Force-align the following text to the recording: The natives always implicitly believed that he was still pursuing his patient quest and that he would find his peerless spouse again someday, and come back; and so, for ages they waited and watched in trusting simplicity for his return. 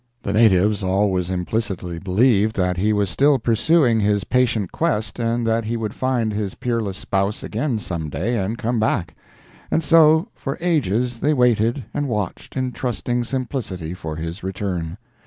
The 0.23 0.33
natives 0.33 0.81
always 0.81 1.29
implicitly 1.29 1.99
believed 1.99 2.55
that 2.55 2.77
he 2.77 2.91
was 2.91 3.07
still 3.11 3.37
pursuing 3.37 3.99
his 3.99 4.23
patient 4.23 4.71
quest 4.71 5.19
and 5.19 5.45
that 5.45 5.65
he 5.65 5.77
would 5.77 5.93
find 5.93 6.33
his 6.33 6.55
peerless 6.55 6.97
spouse 6.97 7.43
again 7.43 7.77
someday, 7.77 8.43
and 8.43 8.57
come 8.57 8.79
back; 8.79 9.15
and 9.69 9.83
so, 9.83 10.29
for 10.33 10.57
ages 10.59 11.19
they 11.19 11.35
waited 11.35 11.83
and 11.93 12.07
watched 12.09 12.57
in 12.57 12.71
trusting 12.71 13.25
simplicity 13.25 13.93
for 13.93 14.15
his 14.15 14.41
return. 14.41 14.97